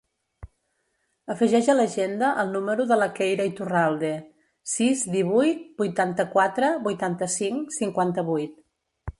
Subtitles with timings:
[1.33, 4.11] Afegeix a l'agenda el número de la Keira Iturralde:
[4.73, 8.59] sis, divuit, vuitanta-quatre, vuitanta-cinc, cinquanta-vuit.